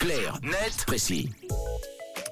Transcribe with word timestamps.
Clair, 0.00 0.38
net, 0.42 0.84
précis. 0.86 1.28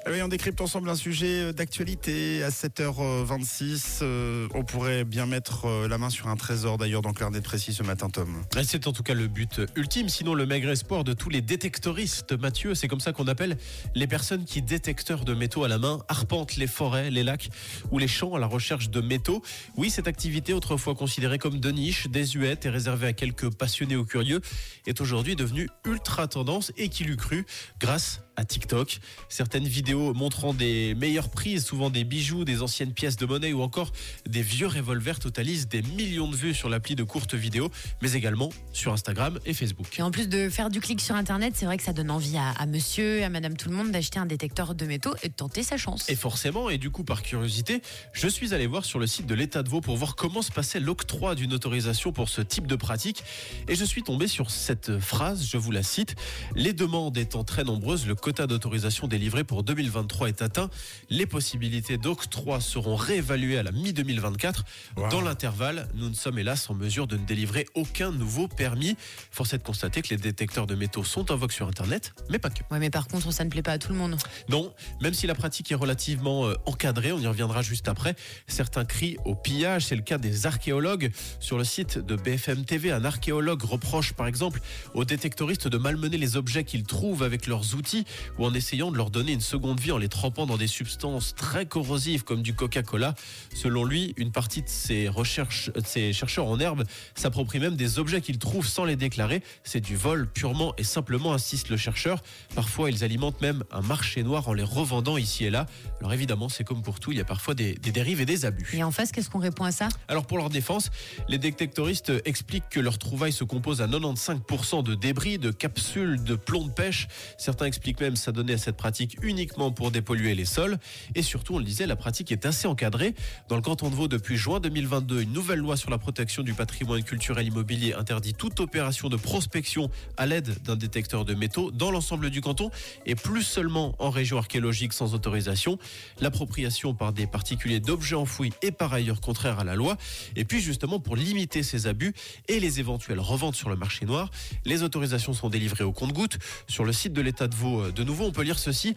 Eh 0.07 0.11
oui, 0.11 0.23
on 0.23 0.29
décrypte 0.29 0.61
ensemble 0.61 0.89
un 0.89 0.95
sujet 0.95 1.53
d'actualité 1.53 2.43
à 2.43 2.51
7h26. 2.51 3.99
Euh, 4.03 4.49
on 4.55 4.63
pourrait 4.63 5.05
bien 5.05 5.27
mettre 5.27 5.67
euh, 5.67 5.89
la 5.89 5.99
main 5.99 6.09
sur 6.09 6.29
un 6.29 6.37
trésor 6.37 6.79
d'ailleurs 6.79 7.03
dans 7.03 7.13
Clair 7.13 7.31
Net 7.31 7.43
Précis 7.43 7.75
ce 7.75 7.83
matin, 7.83 8.09
Tom. 8.09 8.43
Et 8.57 8.65
C'est 8.65 8.87
en 8.87 8.93
tout 8.93 9.03
cas 9.03 9.15
le 9.15 9.27
but 9.27 9.61
ultime, 9.77 10.09
sinon 10.09 10.35
le 10.35 10.47
maigre 10.47 10.71
espoir 10.71 11.05
de 11.05 11.13
tous 11.13 11.29
les 11.31 11.43
détectoristes. 11.43 12.33
Mathieu, 12.39 12.75
c'est 12.75 12.87
comme 12.87 13.01
ça 13.01 13.13
qu'on 13.13 13.27
appelle 13.27 13.59
les 13.95 14.07
personnes 14.07 14.45
qui, 14.45 14.63
détecteurs 14.63 15.25
de 15.25 15.35
métaux 15.35 15.65
à 15.65 15.69
la 15.69 15.79
main, 15.79 15.99
arpentent 16.09 16.57
les 16.57 16.69
forêts, 16.69 17.11
les 17.11 17.25
lacs 17.25 17.51
ou 17.91 17.99
les 17.99 18.09
champs 18.09 18.35
à 18.35 18.39
la 18.39 18.47
recherche 18.47 18.91
de 18.91 19.01
métaux. 19.01 19.43
Oui, 19.77 19.91
cette 19.91 20.09
activité, 20.09 20.55
autrefois 20.55 20.95
considérée 20.95 21.39
comme 21.39 21.61
de 21.61 21.71
niche, 21.71 22.07
désuète 22.09 22.65
et 22.67 22.71
réservée 22.71 23.09
à 23.09 23.13
quelques 23.13 23.53
passionnés 23.53 23.97
ou 23.97 24.05
curieux, 24.05 24.41
est 24.87 25.01
aujourd'hui 25.01 25.35
devenue 25.37 25.69
ultra 25.85 26.29
tendance 26.29 26.73
et 26.77 26.89
qui 26.89 27.05
l'eût 27.05 27.17
cru 27.17 27.45
grâce 27.81 28.23
à 28.37 28.45
TikTok. 28.45 29.01
Certaines 29.29 29.67
vidéos 29.67 29.88
montrant 29.95 30.55
des 30.55 30.95
meilleures 30.95 31.31
prises, 31.31 31.65
souvent 31.65 31.91
des 31.91 32.05
bijoux, 32.05 32.45
des 32.45 32.63
anciennes 32.63 32.93
pièces 32.93 33.17
de 33.17 33.27
monnaie 33.27 33.53
ou 33.53 33.63
encore 33.63 33.93
des 34.27 34.43
vieux 34.43 34.67
revolvers 34.67 35.19
totalisent 35.19 35.69
des 35.69 35.83
millions 35.83 36.29
de 36.29 36.37
vues 36.37 36.55
sur 36.55 36.69
l'appli 36.69 36.95
de 36.95 37.03
courtes 37.03 37.35
vidéos, 37.35 37.71
mais 38.03 38.13
également 38.13 38.51
sur 38.73 38.93
Instagram 38.93 39.39
et 39.47 39.55
Facebook. 39.55 39.99
Et 39.99 40.03
en 40.03 40.11
plus 40.11 40.29
de 40.29 40.49
faire 40.49 40.71
du 40.71 40.81
clic 40.81 41.01
sur 41.01 41.15
Internet, 41.15 41.55
c'est 41.57 41.67
vrai 41.67 41.77
que 41.77 41.83
ça 41.83 41.93
donne 41.93 42.11
envie 42.11 42.37
à, 42.37 42.51
à 42.51 42.67
monsieur, 42.67 43.23
à 43.23 43.29
madame 43.29 43.57
tout 43.57 43.69
le 43.69 43.75
monde 43.75 43.91
d'acheter 43.91 44.19
un 44.19 44.27
détecteur 44.27 44.75
de 44.75 44.87
métaux 44.87 45.15
et 45.23 45.29
de 45.29 45.35
tenter 45.35 45.63
sa 45.63 45.77
chance. 45.77 46.09
Et 46.09 46.17
forcément, 46.17 46.71
et 46.71 46.79
du 46.79 46.91
coup 46.91 47.05
par 47.05 47.23
curiosité, 47.23 47.83
je 48.13 48.29
suis 48.29 48.55
allé 48.55 48.67
voir 48.67 48.85
sur 48.85 48.99
le 48.99 49.07
site 49.07 49.27
de 49.27 49.35
l'État 49.35 49.63
de 49.63 49.69
Vaud 49.69 49.81
pour 49.81 49.97
voir 49.97 50.17
comment 50.17 50.43
se 50.43 50.53
passait 50.53 50.81
l'octroi 50.81 51.35
d'une 51.35 51.53
autorisation 51.53 52.13
pour 52.13 52.29
ce 52.29 52.41
type 52.41 52.67
de 52.67 52.77
pratique. 52.77 53.23
Et 53.69 53.75
je 53.75 53.85
suis 53.85 54.03
tombé 54.03 54.27
sur 54.27 54.51
cette 54.51 54.99
phrase, 54.99 55.47
je 55.47 55.57
vous 55.57 55.71
la 55.71 55.83
cite. 55.83 56.15
Les 56.55 56.73
demandes 56.73 57.17
étant 57.17 57.45
très 57.45 57.65
nombreuses, 57.65 58.07
le 58.07 58.15
quota 58.15 58.47
d'autorisation 58.47 59.09
délivré 59.09 59.45
pour 59.45 59.63
2023 59.79 60.29
est 60.29 60.43
atteint. 60.43 60.71
Les 61.09 61.25
possibilités 61.25 61.99
d'octroi 61.99 62.61
seront 62.61 62.97
réévaluées 62.97 63.59
à 63.59 63.63
la 63.63 63.71
mi-2024. 63.71 64.63
Wow. 64.97 65.09
Dans 65.09 65.21
l'intervalle, 65.21 65.89
nous 65.95 66.09
ne 66.09 66.15
sommes 66.15 66.39
hélas 66.39 66.69
en 66.69 66.75
mesure 66.75 67.07
de 67.07 67.17
ne 67.17 67.25
délivrer 67.25 67.67
aucun 67.75 68.11
nouveau 68.11 68.49
permis. 68.49 68.97
Force 69.31 69.55
est 69.55 69.59
de 69.59 69.63
constater 69.63 70.03
que 70.03 70.09
les 70.09 70.17
détecteurs 70.17 70.67
de 70.67 70.75
métaux 70.75 71.05
sont 71.05 71.31
en 71.31 71.37
vogue 71.37 71.53
sur 71.53 71.69
Internet, 71.69 72.13
mais 72.29 72.41
pas 72.41 72.51
que. 72.51 72.63
Ouais, 72.73 72.81
mais 72.81 72.91
par 72.91 73.07
contre, 73.07 73.33
ça 73.33 73.45
ne 73.45 73.51
plaît 73.51 73.63
pas 73.63 73.71
à 73.71 73.79
tout 73.79 73.93
le 73.93 73.99
monde. 73.99 74.17
Non, 74.49 74.75
même 75.01 75.15
si 75.15 75.29
la 75.29 75.37
pratique 75.37 75.71
est 75.71 75.77
relativement 75.77 76.49
euh, 76.49 76.55
encadrée, 76.67 77.13
on 77.13 77.21
y 77.21 77.27
reviendra 77.29 77.63
juste 77.63 77.87
après, 77.87 78.17
certains 78.49 78.85
crient 78.85 79.17
au 79.25 79.37
pillage, 79.37 79.87
c'est 79.87 79.97
le 79.97 80.03
cas 80.03 80.19
des 80.19 80.47
archéologues. 80.47 81.13
Sur 81.39 81.57
le 81.57 81.65
site 81.65 81.99
de 81.99 82.17
BFM 82.17 82.65
TV, 82.65 82.91
un 82.91 83.05
archéologue 83.05 83.63
reproche 83.63 84.13
par 84.13 84.27
exemple 84.27 84.61
aux 84.95 85.05
détectoristes 85.05 85.69
de 85.69 85.79
malmener 85.79 86.17
les 86.17 86.37
objets 86.37 86.65
qu'ils 86.65 86.85
trouvent 86.85 87.23
avec 87.23 87.47
leurs 87.47 87.77
outils 87.77 88.05
ou 88.39 88.45
en 88.45 88.55
essayant 88.55 88.91
de 88.91 88.97
leur 88.97 89.11
donner 89.11 89.33
une 89.33 89.41
seconde 89.41 89.68
vie 89.75 89.93
en 89.93 89.99
les 89.99 90.09
trempant 90.09 90.47
dans 90.47 90.57
des 90.57 90.67
substances 90.67 91.35
très 91.35 91.67
corrosives 91.67 92.25
comme 92.25 92.43
du 92.43 92.55
Coca-Cola. 92.55 93.15
Selon 93.55 93.85
lui, 93.85 94.15
une 94.17 94.33
partie 94.33 94.63
de 94.63 94.69
ces 94.69 95.09
recherches, 95.09 95.71
de 95.73 95.85
ces 95.85 96.13
chercheurs 96.13 96.47
en 96.47 96.59
herbe 96.59 96.85
s'approprient 97.15 97.61
même 97.61 97.77
des 97.77 97.99
objets 97.99 98.21
qu'ils 98.21 98.39
trouvent 98.39 98.67
sans 98.67 98.85
les 98.85 98.97
déclarer. 98.97 99.43
C'est 99.65 99.81
du 99.81 99.97
vol 99.97 100.29
purement 100.29 100.75
et 100.79 100.85
simplement, 100.85 101.33
insiste 101.33 101.69
le 101.69 101.77
chercheur. 101.77 102.23
Parfois, 102.55 102.91
ils 102.91 103.05
alimentent 103.05 103.41
même 103.41 103.65
un 103.71 103.83
marché 103.83 104.23
noir 104.23 104.49
en 104.49 104.53
les 104.53 104.63
revendant 104.63 105.17
ici 105.17 105.45
et 105.45 105.51
là. 105.51 105.67
Alors 106.01 106.13
évidemment, 106.13 106.49
c'est 106.49 106.65
comme 106.65 106.83
pour 106.83 107.01
tout, 107.01 107.13
il 107.13 107.19
y 107.19 107.21
a 107.21 107.25
parfois 107.25 107.55
des, 107.55 107.75
des 107.75 107.93
dérives 107.93 108.21
et 108.21 108.27
des 108.27 108.45
abus. 108.45 108.71
Et 108.73 108.83
en 108.83 108.91
face, 108.91 109.13
qu'est-ce 109.13 109.31
qu'on 109.31 109.39
répond 109.39 109.65
à 109.65 109.73
ça? 109.73 109.89
Alors 110.09 110.27
pour 110.27 110.39
leur 110.39 110.51
défense, 110.51 110.91
les 111.29 111.39
détectoristes 111.39 112.13
expliquent 112.25 112.69
que 112.71 112.81
leur 112.81 112.99
trouvaille 112.99 113.33
se 113.33 113.45
compose 113.45 113.83
à 113.83 113.87
95% 113.87 114.83
de 114.83 114.95
débris, 114.95 115.39
de 115.39 115.51
capsules, 115.51 116.23
de 116.23 116.35
plomb 116.35 116.67
de 116.67 116.73
pêche. 116.73 117.09
Certains 117.37 117.67
expliquent 117.67 118.01
même 118.01 118.17
s'adonner 118.17 118.55
à 118.55 118.59
cette 118.59 118.77
pratique 118.77 119.17
uniquement 119.23 119.58
pour 119.59 119.91
dépolluer 119.91 120.35
les 120.35 120.45
sols. 120.45 120.79
Et 121.15 121.23
surtout, 121.23 121.55
on 121.55 121.59
le 121.59 121.65
disait, 121.65 121.87
la 121.87 121.97
pratique 121.97 122.31
est 122.33 122.47
assez 122.47 122.67
encadrée. 122.69 123.15
Dans 123.49 123.57
le 123.57 123.63
canton 123.63 123.91
de 123.91 123.95
Vaud, 123.95 124.09
depuis 124.09 124.37
juin 124.37 124.61
2022, 124.61 125.23
une 125.23 125.33
nouvelle 125.33 125.59
loi 125.59 125.77
sur 125.77 125.91
la 125.91 125.99
protection 125.99 126.43
du 126.43 126.55
patrimoine 126.55 127.03
culturel 127.03 127.47
immobilier 127.47 127.95
interdit 127.95 128.35
toute 128.35 128.61
opération 128.61 129.09
de 129.09 129.17
prospection 129.17 129.91
à 130.17 130.27
l'aide 130.27 130.63
d'un 130.63 130.77
détecteur 130.77 131.25
de 131.25 131.35
métaux 131.35 131.71
dans 131.71 131.91
l'ensemble 131.91 132.31
du 132.31 132.41
canton 132.41 132.71
et 133.05 133.15
plus 133.15 133.43
seulement 133.43 133.95
en 133.99 134.11
région 134.11 134.39
archéologique 134.39 134.93
sans 134.93 135.15
autorisation. 135.15 135.79
L'appropriation 136.21 136.95
par 136.95 137.13
des 137.13 137.27
particuliers 137.27 137.81
d'objets 137.81 138.15
enfouis 138.15 138.53
est 138.63 138.71
par 138.71 138.93
ailleurs 138.93 139.21
contraire 139.21 139.59
à 139.59 139.65
la 139.65 139.75
loi. 139.75 139.97
Et 140.37 140.45
puis 140.45 140.61
justement, 140.61 141.01
pour 141.01 141.17
limiter 141.17 141.63
ces 141.63 141.87
abus 141.87 142.15
et 142.47 142.61
les 142.61 142.81
éventuelles 142.81 143.21
reventes 143.21 143.57
sur 143.57 143.69
le 143.69 143.77
marché 143.77 144.07
noir, 144.07 144.31
les 144.65 144.83
autorisations 144.83 145.33
sont 145.33 145.49
délivrées 145.49 145.85
au 145.85 145.93
compte-gouttes. 145.93 146.39
Sur 146.69 146.85
le 146.85 146.93
site 146.93 147.13
de 147.13 147.21
l'État 147.21 147.49
de 147.49 147.55
Vaud, 147.55 147.83
euh, 147.83 147.93
de 147.93 148.05
nouveau, 148.05 148.25
on 148.25 148.33
peut 148.33 148.43
lire 148.43 148.59
ceci. 148.59 148.95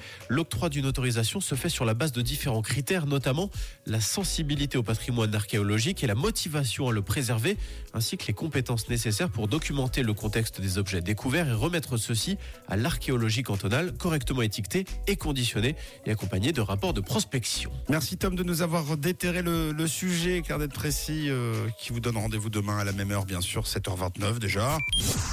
L'octroi 0.51 0.67
d'une 0.67 0.85
autorisation 0.85 1.39
se 1.39 1.56
fait 1.56 1.69
sur 1.69 1.85
la 1.85 1.94
base 1.94 2.12
de 2.12 2.22
différents 2.22 2.62
critères, 2.62 3.06
notamment 3.06 3.50
la 3.85 4.01
sensibilité 4.01 4.78
au 4.78 4.84
patrimoine 4.84 5.34
archéologique 5.34 6.03
et 6.03 6.07
la 6.07 6.13
motivation 6.13 6.89
à 6.89 6.91
le 6.91 7.01
préserver, 7.01 7.56
ainsi 7.94 8.17
que 8.17 8.28
les 8.28 8.34
compétences 8.34 8.90
nécessaires 8.90 9.29
pour 9.29 9.47
documenter 9.47 10.03
le 10.03 10.13
contexte 10.13 10.59
des 10.59 10.78
objets 10.78 11.00
découverts 11.00 11.47
et 11.47 11.53
remettre 11.53 11.95
ceux-ci 11.95 12.38
à 12.67 12.75
l'archéologie 12.75 13.44
cantonale, 13.44 13.94
correctement 13.94 14.41
étiquetés 14.41 14.84
et 15.07 15.16
conditionnés 15.16 15.78
et 16.06 16.11
accompagnés 16.11 16.51
de 16.51 16.59
rapports 16.59 16.94
de 16.94 17.00
prospection. 17.00 17.72
Merci 17.88 18.17
Tom 18.17 18.35
de 18.35 18.44
nous 18.44 18.61
avoir 18.61 18.97
déterré 18.97 19.44
le, 19.44 19.72
le 19.72 19.88
sujet, 19.88 20.41
Clair 20.41 20.59
Net 20.59 20.73
Précis, 20.73 21.29
euh, 21.29 21.66
qui 21.79 21.94
vous 21.94 22.01
donne 22.01 22.17
rendez-vous 22.17 22.50
demain 22.50 22.78
à 22.78 22.84
la 22.84 22.91
même 22.91 23.11
heure, 23.11 23.23
bien 23.23 23.40
sûr, 23.40 23.63
7h29 23.63 24.40
déjà. 24.40 24.78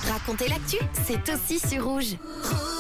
Racontez 0.09 0.47
l'actu, 0.47 0.77
c'est 1.05 1.29
aussi 1.29 1.59
sur 1.59 1.85
rouge. 1.85 2.15
Rouge. 2.45 2.78